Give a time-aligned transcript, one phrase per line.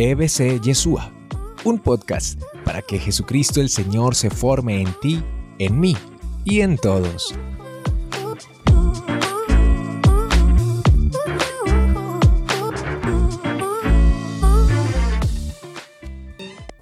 [0.00, 1.10] EBC Yeshua,
[1.64, 5.24] un podcast para que Jesucristo el Señor se forme en ti,
[5.58, 5.96] en mí
[6.44, 7.34] y en todos.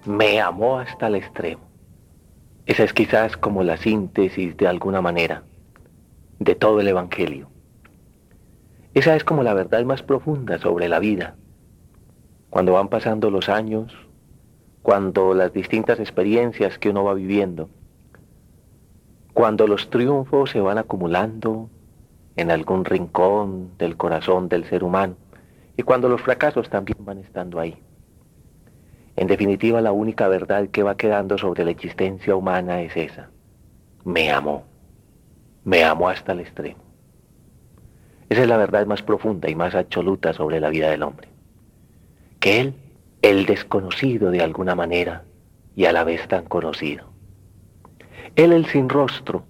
[0.05, 1.63] Me amó hasta el extremo.
[2.67, 5.43] Esa es quizás como la síntesis de alguna manera
[6.39, 7.49] de todo el Evangelio.
[8.93, 11.35] Esa es como la verdad más profunda sobre la vida.
[12.51, 13.93] Cuando van pasando los años,
[14.83, 17.69] cuando las distintas experiencias que uno va viviendo,
[19.33, 21.69] cuando los triunfos se van acumulando
[22.37, 25.17] en algún rincón del corazón del ser humano
[25.77, 27.77] y cuando los fracasos también van estando ahí.
[29.17, 33.31] En definitiva, la única verdad que va quedando sobre la existencia humana es esa.
[34.05, 34.65] Me amó.
[35.65, 36.83] Me amó hasta el extremo.
[38.29, 41.29] Esa es la verdad más profunda y más absoluta sobre la vida del hombre.
[42.41, 42.75] Que Él,
[43.23, 45.25] el desconocido de alguna manera
[45.75, 47.13] y a la vez tan conocido.
[48.35, 49.47] Él el sin rostro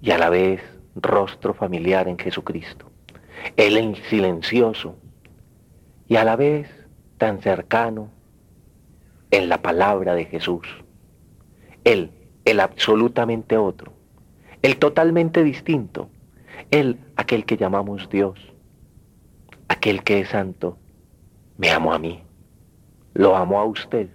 [0.00, 0.60] y a la vez
[0.94, 2.90] rostro familiar en Jesucristo.
[3.56, 4.96] Él el silencioso
[6.06, 6.68] y a la vez
[7.18, 8.10] tan cercano
[9.30, 10.66] en la palabra de Jesús.
[11.84, 12.10] Él,
[12.44, 13.92] el absolutamente otro,
[14.62, 16.08] el totalmente distinto,
[16.70, 18.38] él, aquel que llamamos Dios,
[19.68, 20.78] aquel que es santo,
[21.58, 22.22] me amó a mí,
[23.14, 24.08] lo amó a usted,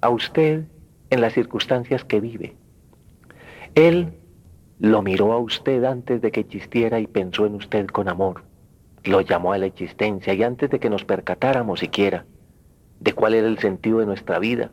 [0.00, 0.64] a usted
[1.10, 2.56] en las circunstancias que vive.
[3.74, 4.14] Él
[4.78, 8.44] lo miró a usted antes de que existiera y pensó en usted con amor.
[9.04, 12.24] Lo llamó a la existencia y antes de que nos percatáramos siquiera
[12.98, 14.70] de cuál era el sentido de nuestra vida,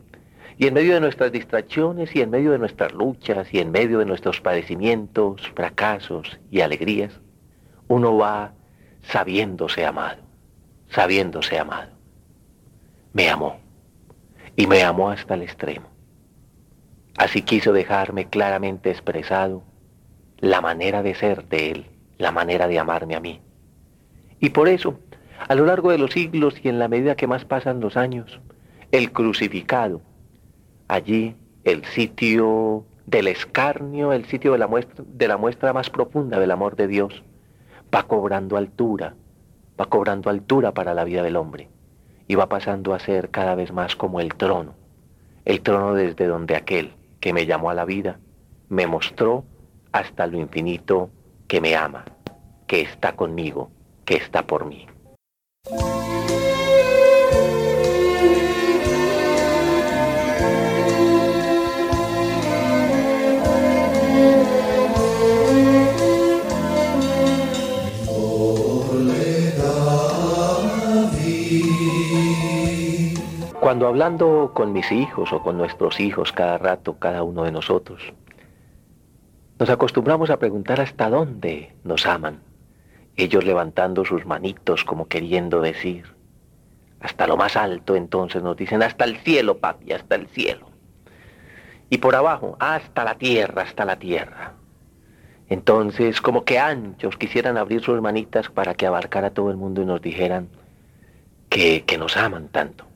[0.56, 3.98] y en medio de nuestras distracciones y en medio de nuestras luchas y en medio
[3.98, 7.20] de nuestros padecimientos, fracasos y alegrías,
[7.88, 8.54] uno va
[9.02, 10.23] sabiéndose amado,
[10.94, 11.90] sabiéndose amado.
[13.12, 13.58] Me amó
[14.56, 15.88] y me amó hasta el extremo.
[17.16, 19.62] Así quiso dejarme claramente expresado
[20.38, 21.86] la manera de ser de Él,
[22.18, 23.40] la manera de amarme a mí.
[24.40, 24.98] Y por eso,
[25.48, 28.40] a lo largo de los siglos y en la medida que más pasan los años,
[28.92, 30.00] el crucificado,
[30.88, 36.38] allí el sitio del escarnio, el sitio de la muestra, de la muestra más profunda
[36.38, 37.22] del amor de Dios,
[37.94, 39.14] va cobrando altura,
[39.80, 41.68] va cobrando altura para la vida del hombre
[42.26, 44.74] y va pasando a ser cada vez más como el trono,
[45.44, 48.18] el trono desde donde aquel que me llamó a la vida
[48.68, 49.44] me mostró
[49.92, 51.10] hasta lo infinito
[51.46, 52.04] que me ama,
[52.66, 53.70] que está conmigo,
[54.04, 54.86] que está por mí.
[73.74, 78.00] Cuando hablando con mis hijos o con nuestros hijos cada rato, cada uno de nosotros,
[79.58, 82.38] nos acostumbramos a preguntar hasta dónde nos aman.
[83.16, 86.04] Ellos levantando sus manitos como queriendo decir,
[87.00, 90.70] hasta lo más alto entonces nos dicen, hasta el cielo, papi, hasta el cielo.
[91.90, 94.52] Y por abajo, hasta la tierra, hasta la tierra.
[95.48, 99.84] Entonces, como que anchos quisieran abrir sus manitas para que abarcara todo el mundo y
[99.84, 100.48] nos dijeran
[101.48, 102.93] que, que nos aman tanto.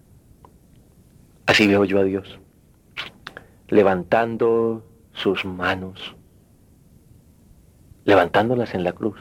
[1.48, 2.38] Así veo yo a Dios,
[3.68, 6.14] levantando sus manos,
[8.04, 9.18] levantándolas en la cruz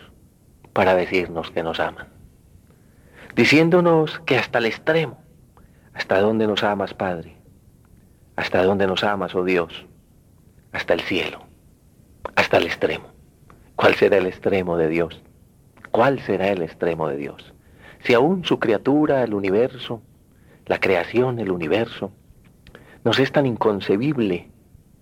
[0.74, 2.10] para decirnos que nos aman,
[3.34, 5.24] diciéndonos que hasta el extremo,
[5.94, 7.38] hasta dónde nos amas, Padre,
[8.36, 9.86] hasta dónde nos amas, oh Dios,
[10.74, 11.46] hasta el cielo,
[12.36, 13.08] hasta el extremo.
[13.78, 15.24] ¿Cuál será el extremo de Dios?
[15.92, 17.54] ¿Cuál será el extremo de Dios?
[18.04, 20.02] Si aún su criatura, el universo,
[20.68, 22.12] la creación, el universo,
[23.04, 24.50] nos es tan inconcebible,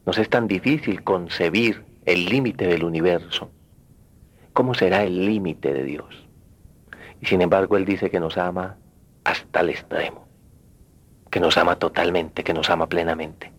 [0.06, 3.50] nos es tan difícil concebir el límite del universo.
[4.54, 6.28] ¿Cómo será el límite de Dios?
[7.20, 8.78] Y sin embargo Él dice que nos ama
[9.24, 10.28] hasta el extremo,
[11.32, 13.52] que nos ama totalmente, que nos ama plenamente.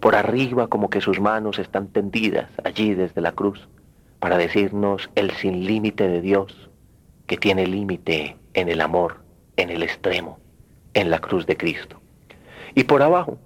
[0.00, 3.68] Por arriba como que sus manos están tendidas allí desde la cruz
[4.20, 6.70] para decirnos el sin límite de Dios,
[7.26, 9.22] que tiene límite en el amor,
[9.56, 10.38] en el extremo,
[10.94, 12.00] en la cruz de Cristo.
[12.74, 13.38] Y por abajo,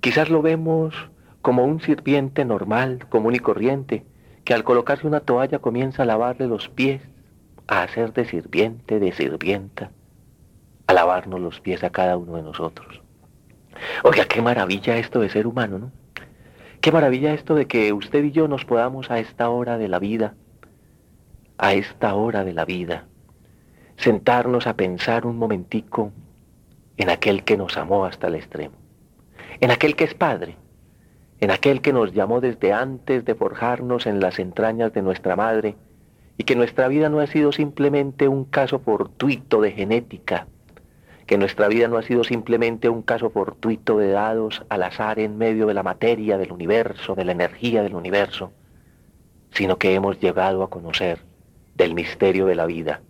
[0.00, 0.94] quizás lo vemos
[1.42, 4.04] como un sirviente normal, común y corriente,
[4.44, 7.02] que al colocarse una toalla comienza a lavarle los pies,
[7.66, 9.90] a hacer de sirviente, de sirvienta,
[10.86, 13.00] a lavarnos los pies a cada uno de nosotros.
[14.02, 15.92] Oiga, qué maravilla esto de ser humano, ¿no?
[16.80, 19.98] Qué maravilla esto de que usted y yo nos podamos a esta hora de la
[19.98, 20.34] vida,
[21.58, 23.04] a esta hora de la vida,
[23.96, 26.10] sentarnos a pensar un momentico
[26.96, 28.74] en aquel que nos amó hasta el extremo,
[29.60, 30.56] en aquel que es Padre,
[31.40, 35.76] en aquel que nos llamó desde antes de forjarnos en las entrañas de nuestra madre
[36.36, 40.46] y que nuestra vida no ha sido simplemente un caso fortuito de genética,
[41.26, 45.38] que nuestra vida no ha sido simplemente un caso fortuito de dados al azar en
[45.38, 48.52] medio de la materia del universo, de la energía del universo,
[49.52, 51.20] sino que hemos llegado a conocer
[51.74, 53.00] del misterio de la vida,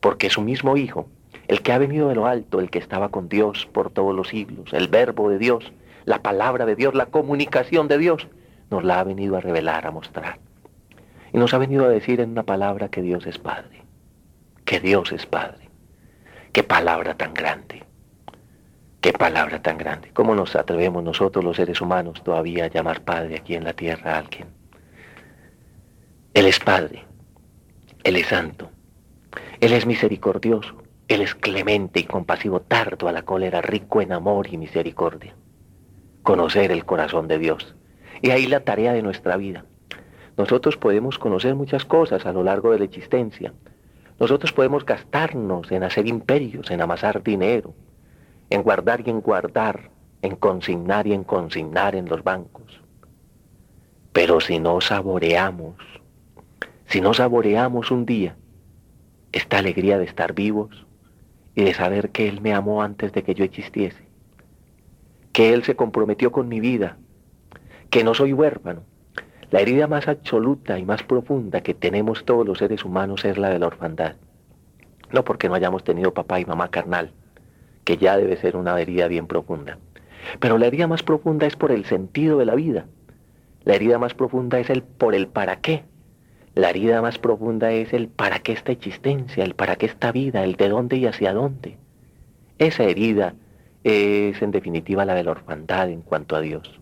[0.00, 1.08] porque su mismo Hijo,
[1.48, 4.28] el que ha venido de lo alto, el que estaba con Dios por todos los
[4.28, 5.72] siglos, el verbo de Dios,
[6.04, 8.28] la palabra de Dios, la comunicación de Dios,
[8.70, 10.38] nos la ha venido a revelar, a mostrar.
[11.32, 13.82] Y nos ha venido a decir en una palabra que Dios es Padre,
[14.64, 15.68] que Dios es Padre.
[16.52, 17.82] Qué palabra tan grande,
[19.00, 20.10] qué palabra tan grande.
[20.12, 24.14] ¿Cómo nos atrevemos nosotros los seres humanos todavía a llamar Padre aquí en la tierra
[24.14, 24.48] a alguien?
[26.32, 27.04] Él es Padre,
[28.04, 28.70] Él es Santo,
[29.60, 34.48] Él es misericordioso, Él es clemente y compasivo, tardo a la cólera, rico en amor
[34.50, 35.34] y misericordia
[36.24, 37.76] conocer el corazón de Dios.
[38.20, 39.64] Y ahí la tarea de nuestra vida.
[40.36, 43.52] Nosotros podemos conocer muchas cosas a lo largo de la existencia.
[44.18, 47.74] Nosotros podemos gastarnos en hacer imperios, en amasar dinero,
[48.50, 49.90] en guardar y en guardar,
[50.22, 52.80] en consignar y en consignar en los bancos.
[54.12, 55.76] Pero si no saboreamos,
[56.86, 58.36] si no saboreamos un día
[59.30, 60.83] esta alegría de estar vivos
[61.54, 64.02] y de saber que Él me amó antes de que yo existiese,
[65.32, 66.96] que Él se comprometió con mi vida,
[67.90, 68.82] que no soy huérfano.
[69.50, 73.50] La herida más absoluta y más profunda que tenemos todos los seres humanos es la
[73.50, 74.16] de la orfandad.
[75.12, 77.12] No porque no hayamos tenido papá y mamá carnal,
[77.84, 79.78] que ya debe ser una herida bien profunda.
[80.40, 82.86] Pero la herida más profunda es por el sentido de la vida.
[83.62, 85.84] La herida más profunda es el por el para qué.
[86.54, 90.44] La herida más profunda es el para qué esta existencia, el para qué esta vida,
[90.44, 91.78] el de dónde y hacia dónde.
[92.58, 93.34] Esa herida
[93.82, 96.80] es en definitiva la de la orfandad en cuanto a Dios.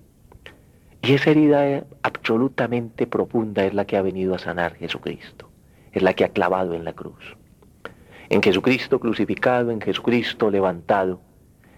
[1.00, 5.48] Y esa herida absolutamente profunda es la que ha venido a sanar Jesucristo,
[5.92, 7.36] es la que ha clavado en la cruz.
[8.28, 11.20] En Jesucristo crucificado, en Jesucristo levantado,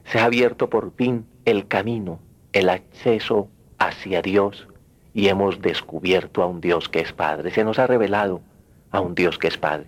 [0.05, 2.19] se ha abierto por fin el camino,
[2.53, 3.49] el acceso
[3.79, 4.67] hacia Dios
[5.15, 7.53] y hemos descubierto a un Dios que es Padre.
[7.53, 8.43] Se nos ha revelado
[8.91, 9.87] a un Dios que es Padre.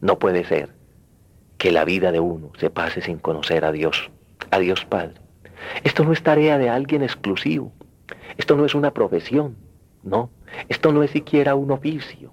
[0.00, 0.70] No puede ser
[1.58, 4.10] que la vida de uno se pase sin conocer a Dios
[4.50, 5.14] a Dios Padre.
[5.84, 7.72] Esto no es tarea de alguien exclusivo.
[8.36, 9.56] Esto no es una profesión.
[10.02, 10.30] No.
[10.68, 12.32] Esto no es siquiera un oficio.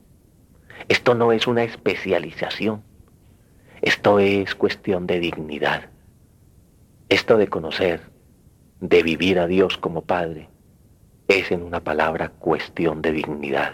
[0.88, 2.84] Esto no es una especialización.
[3.82, 5.90] Esto es cuestión de dignidad.
[7.10, 8.02] Esto de conocer,
[8.80, 10.50] de vivir a Dios como Padre,
[11.40, 13.74] es en una palabra cuestión de dignidad.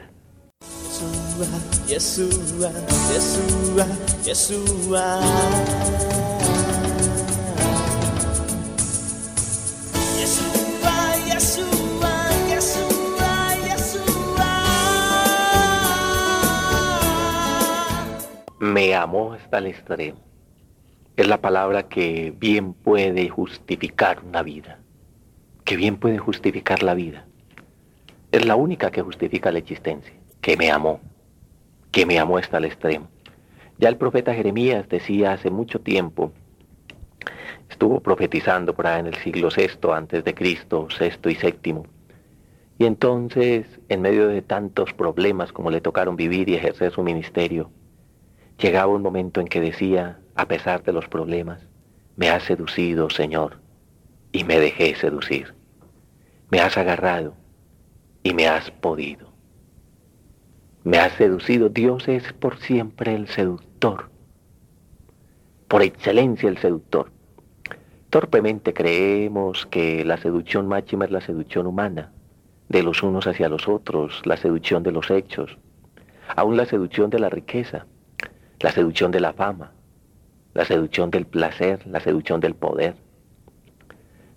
[18.59, 20.19] me amó hasta el extremo.
[21.15, 24.79] Es la palabra que bien puede justificar una vida,
[25.63, 27.25] que bien puede justificar la vida.
[28.31, 30.99] Es la única que justifica la existencia, que me amó,
[31.91, 33.07] que me amó hasta el extremo.
[33.77, 36.31] Ya el profeta Jeremías decía hace mucho tiempo,
[37.69, 41.85] estuvo profetizando por ahí en el siglo VI antes de Cristo, sexto y séptimo.
[42.79, 47.71] Y entonces, en medio de tantos problemas como le tocaron vivir y ejercer su ministerio,
[48.59, 51.61] Llegaba un momento en que decía, a pesar de los problemas,
[52.15, 53.59] me has seducido, Señor,
[54.31, 55.53] y me dejé seducir.
[56.49, 57.35] Me has agarrado
[58.23, 59.31] y me has podido.
[60.83, 61.69] Me has seducido.
[61.69, 64.09] Dios es por siempre el seductor.
[65.67, 67.11] Por excelencia el seductor.
[68.09, 72.11] Torpemente creemos que la seducción máxima es la seducción humana,
[72.69, 75.57] de los unos hacia los otros, la seducción de los hechos,
[76.35, 77.85] aún la seducción de la riqueza
[78.59, 79.71] la seducción de la fama,
[80.53, 82.95] la seducción del placer, la seducción del poder.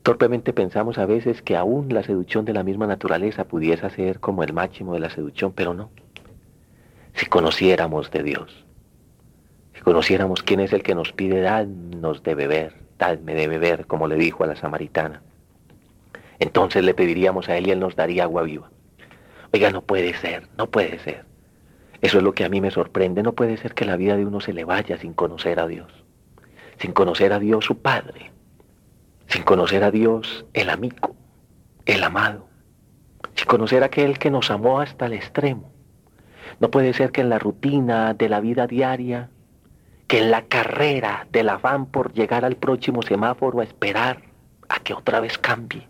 [0.03, 4.43] Torpemente pensamos a veces que aún la seducción de la misma naturaleza pudiese ser como
[4.43, 5.91] el máximo de la seducción, pero no.
[7.15, 8.65] Si conociéramos de Dios,
[9.75, 14.09] si conociéramos quién es el que nos pide dadnos de beber, dadme de beber, como
[14.09, 15.23] le dijo a la samaritana,
[16.39, 18.71] entonces le pediríamos a Él y Él nos daría agua viva.
[19.53, 21.27] Oiga, no puede ser, no puede ser.
[22.01, 23.23] Eso es lo que a mí me sorprende.
[23.23, 25.93] No puede ser que la vida de uno se le vaya sin conocer a Dios,
[26.79, 28.31] sin conocer a Dios su Padre,
[29.31, 31.15] sin conocer a Dios el amigo,
[31.87, 32.49] el amado,
[33.35, 35.73] sin conocer a aquel que nos amó hasta el extremo.
[36.59, 39.31] No puede ser que en la rutina de la vida diaria,
[40.09, 44.23] que en la carrera del afán por llegar al próximo semáforo a esperar
[44.69, 45.87] a que otra vez cambie,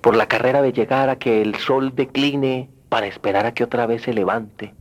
[0.00, 3.84] por la carrera de llegar a que el sol decline para esperar a que otra
[3.84, 4.74] vez se levante,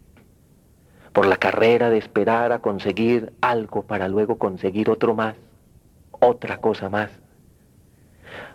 [1.11, 5.35] por la carrera de esperar a conseguir algo para luego conseguir otro más,
[6.11, 7.11] otra cosa más,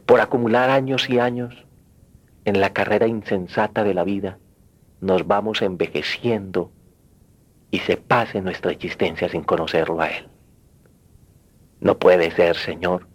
[0.08, 1.66] por acumular años y años
[2.46, 4.38] en la carrera insensata de la vida,
[5.02, 6.72] nos vamos envejeciendo
[7.70, 10.28] y se pase nuestra existencia sin conocerlo a Él.
[11.80, 13.06] No puede ser, Señor,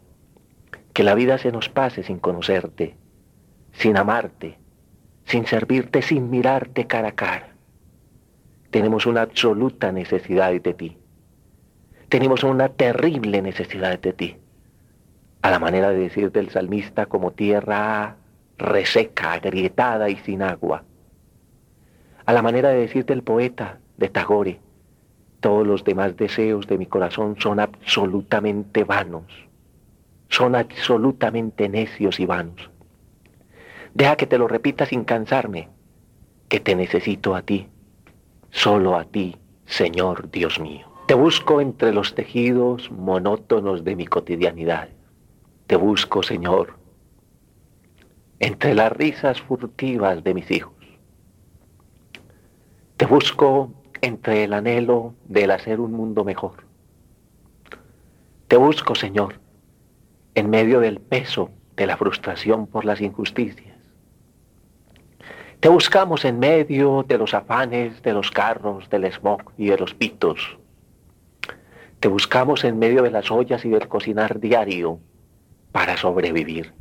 [0.94, 2.96] que la vida se nos pase sin conocerte,
[3.72, 4.60] sin amarte,
[5.26, 7.56] sin servirte, sin mirarte cara a cara.
[8.70, 10.98] Tenemos una absoluta necesidad de ti.
[12.10, 14.43] Tenemos una terrible necesidad de ti.
[15.44, 18.16] A la manera de decir del salmista como tierra
[18.58, 20.86] reseca, agrietada y sin agua.
[22.26, 24.62] A la manera de decir del poeta de Tagore,
[25.42, 29.26] todos los demás deseos de mi corazón son absolutamente vanos,
[30.30, 32.70] son absolutamente necios y vanos.
[33.94, 35.68] Deja que te lo repita sin cansarme,
[36.48, 37.68] que te necesito a ti,
[38.50, 39.36] solo a ti,
[39.66, 40.88] Señor Dios mío.
[41.06, 44.88] Te busco entre los tejidos monótonos de mi cotidianidad.
[45.74, 46.76] Te busco, Señor,
[48.40, 50.76] entre las risas furtivas de mis hijos.
[52.96, 56.58] Te busco entre el anhelo del hacer un mundo mejor.
[58.48, 59.40] Te busco, Señor,
[60.36, 63.76] en medio del peso de la frustración por las injusticias.
[65.60, 69.96] Te buscamos en medio de los afanes de los carros, del smog y de los
[69.96, 70.56] pitos.
[72.00, 75.00] Te buscamos en medio de las ollas y del cocinar diario
[75.74, 76.74] para sobrevivir.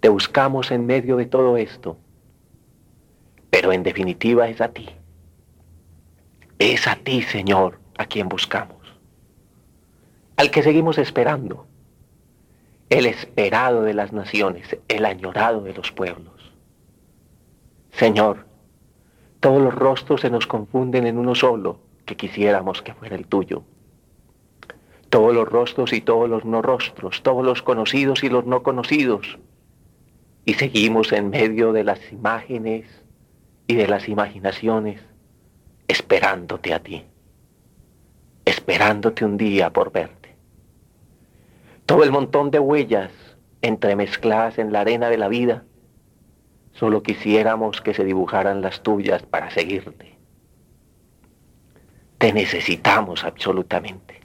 [0.00, 1.98] Te buscamos en medio de todo esto,
[3.50, 4.88] pero en definitiva es a ti
[6.58, 8.78] es a ti, Señor, a quien buscamos,
[10.36, 11.66] al que seguimos esperando,
[12.88, 16.52] el esperado de las naciones, el añorado de los pueblos.
[17.90, 18.46] Señor,
[19.40, 23.64] todos los rostros se nos confunden en uno solo, que quisiéramos que fuera el tuyo.
[25.10, 29.38] Todos los rostros y todos los no rostros, todos los conocidos y los no conocidos.
[30.44, 32.86] Y seguimos en medio de las imágenes
[33.66, 35.00] y de las imaginaciones
[35.88, 37.04] esperándote a ti,
[38.44, 40.36] esperándote un día por verte.
[41.86, 43.12] Todo el montón de huellas
[43.62, 45.64] entremezcladas en la arena de la vida,
[46.72, 50.16] solo quisiéramos que se dibujaran las tuyas para seguirte.
[52.18, 54.20] Te necesitamos absolutamente.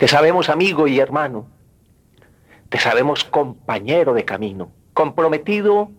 [0.00, 1.46] Te sabemos amigo y hermano.
[2.68, 5.90] Te sabemos compañero de camino, comprometido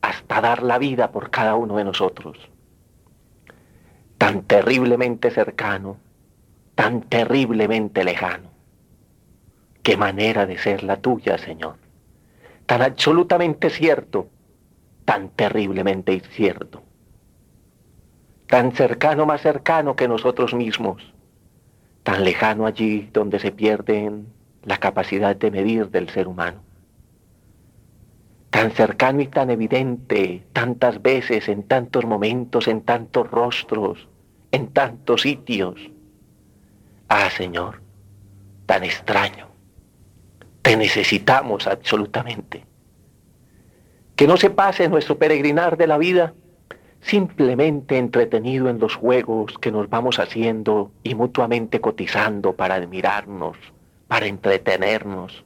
[0.00, 2.50] hasta dar la vida por cada uno de nosotros
[4.20, 5.96] tan terriblemente cercano,
[6.74, 8.50] tan terriblemente lejano.
[9.82, 11.76] Qué manera de ser la tuya, Señor.
[12.66, 14.28] Tan absolutamente cierto,
[15.06, 16.82] tan terriblemente incierto.
[18.46, 21.14] Tan cercano, más cercano que nosotros mismos.
[22.10, 24.10] Tan lejano allí donde se pierde
[24.64, 26.60] la capacidad de medir del ser humano
[28.50, 34.08] tan cercano y tan evidente tantas veces, en tantos momentos, en tantos rostros,
[34.50, 35.76] en tantos sitios.
[37.08, 37.80] Ah, Señor,
[38.66, 39.46] tan extraño.
[40.62, 42.66] Te necesitamos absolutamente.
[44.16, 46.34] Que no se pase nuestro peregrinar de la vida
[47.00, 53.56] simplemente entretenido en los juegos que nos vamos haciendo y mutuamente cotizando para admirarnos,
[54.06, 55.44] para entretenernos.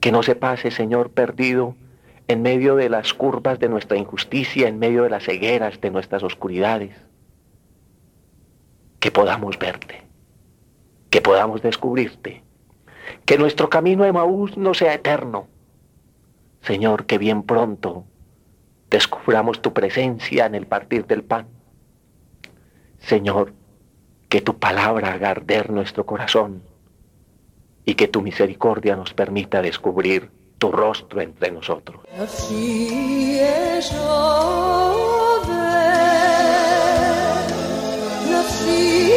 [0.00, 1.74] Que no se pase, Señor, perdido
[2.28, 6.22] en medio de las curvas de nuestra injusticia, en medio de las cegueras de nuestras
[6.22, 6.92] oscuridades
[8.98, 10.02] que podamos verte,
[11.10, 12.42] que podamos descubrirte,
[13.24, 15.46] que nuestro camino a Emaús no sea eterno.
[16.62, 18.04] Señor, que bien pronto
[18.90, 21.46] descubramos tu presencia en el partir del pan.
[22.98, 23.52] Señor,
[24.28, 26.62] que tu palabra haga arder nuestro corazón
[27.84, 32.00] y que tu misericordia nos permita descubrir tu rostro entre nosotros.
[38.30, 39.15] nos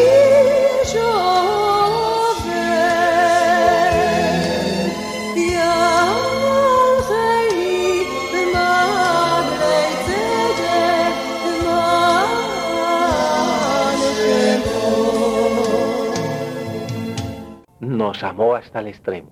[18.30, 19.32] amó hasta el extremo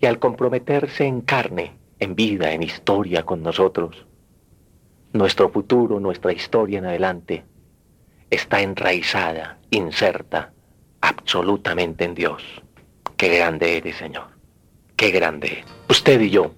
[0.00, 4.06] y al comprometerse en carne, en vida, en historia con nosotros,
[5.12, 7.44] nuestro futuro, nuestra historia en adelante,
[8.30, 10.52] está enraizada, inserta
[11.00, 12.42] absolutamente en Dios.
[13.16, 14.28] Qué grande eres, Señor.
[14.96, 15.64] Qué grande.
[15.88, 16.52] Usted y yo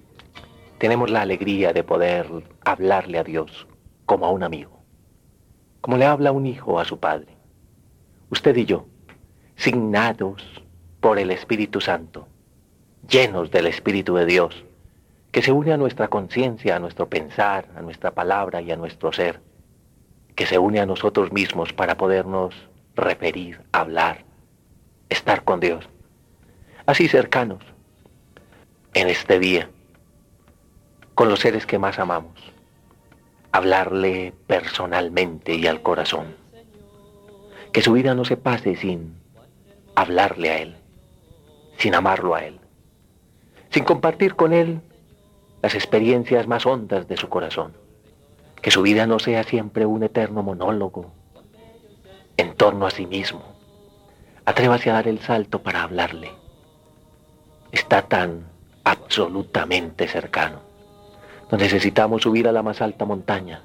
[0.77, 2.27] tenemos la alegría de poder
[2.63, 3.67] hablarle a Dios
[4.05, 4.83] como a un amigo,
[5.79, 7.37] como le habla un hijo a su padre.
[8.29, 8.87] Usted y yo,
[9.55, 10.60] signados
[11.01, 12.27] por el Espíritu Santo,
[13.09, 14.63] llenos del Espíritu de Dios,
[15.31, 19.11] que se une a nuestra conciencia, a nuestro pensar, a nuestra palabra y a nuestro
[19.11, 19.41] ser,
[20.35, 22.53] que se une a nosotros mismos para podernos
[22.95, 24.25] referir, hablar,
[25.09, 25.89] estar con Dios,
[26.85, 27.63] así cercanos,
[28.93, 29.69] en este día,
[31.15, 32.39] con los seres que más amamos,
[33.51, 36.35] hablarle personalmente y al corazón,
[37.71, 39.15] que su vida no se pase sin
[39.95, 40.80] hablarle a Él,
[41.81, 42.59] sin amarlo a Él,
[43.71, 44.81] sin compartir con Él
[45.63, 47.73] las experiencias más hondas de su corazón.
[48.61, 51.11] Que su vida no sea siempre un eterno monólogo
[52.37, 53.41] en torno a sí mismo.
[54.45, 56.31] Atrévase a dar el salto para hablarle.
[57.71, 58.45] Está tan
[58.83, 60.59] absolutamente cercano.
[61.51, 63.63] No necesitamos subir a la más alta montaña.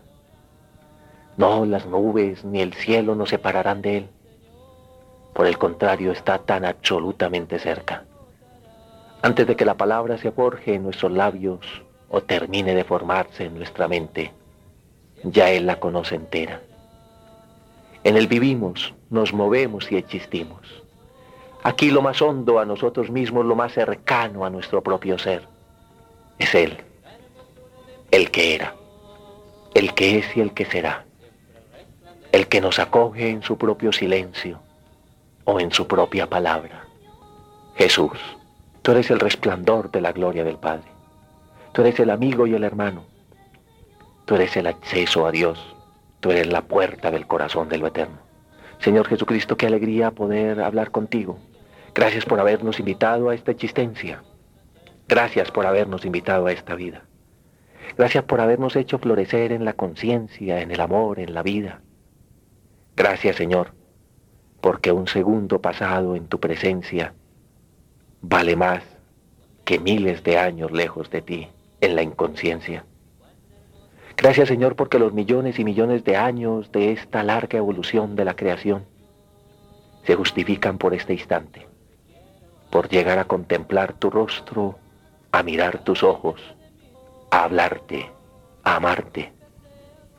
[1.37, 4.09] No, las nubes ni el cielo nos separarán de él.
[5.35, 8.06] Por el contrario, está tan absolutamente cerca.
[9.27, 11.59] Antes de que la palabra se forje en nuestros labios,
[12.09, 14.31] o termine de formarse en nuestra mente,
[15.25, 16.63] ya Él la conoce entera.
[18.05, 20.61] En Él vivimos, nos movemos y existimos.
[21.65, 25.43] Aquí lo más hondo a nosotros mismos, lo más cercano a nuestro propio ser,
[26.39, 26.77] es Él,
[28.13, 28.77] el que era,
[29.75, 31.05] el que es y el que será,
[32.31, 34.61] el que nos acoge en su propio silencio
[35.43, 36.87] o en su propia palabra.
[37.75, 38.21] Jesús,
[38.87, 40.87] tú eres el resplandor de la gloria del Padre.
[41.73, 43.05] Tú eres el amigo y el hermano.
[44.27, 45.59] Tú eres el acceso a Dios.
[46.21, 48.19] Tú eres la puerta del corazón de lo eterno.
[48.79, 51.41] Señor Jesucristo, qué alegría poder hablar contigo.
[51.97, 54.23] Gracias por habernos invitado a esta existencia.
[55.09, 57.03] Gracias por habernos invitado a esta vida.
[57.99, 61.81] Gracias por habernos hecho florecer en la conciencia, en el amor, en la vida.
[62.95, 63.75] Gracias, Señor,
[64.61, 67.15] porque un segundo pasado en tu presencia
[68.21, 68.83] vale más
[69.65, 71.49] que miles de años lejos de ti
[71.81, 72.85] en la inconsciencia.
[74.17, 78.35] Gracias Señor porque los millones y millones de años de esta larga evolución de la
[78.35, 78.87] creación
[80.05, 81.67] se justifican por este instante,
[82.71, 84.79] por llegar a contemplar tu rostro,
[85.33, 86.41] a mirar tus ojos,
[87.31, 88.11] a hablarte,
[88.63, 89.33] a amarte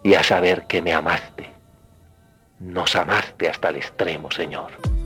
[0.04, 1.50] y a saber que me amaste.
[2.60, 4.97] Nos amaste hasta el extremo, Señor.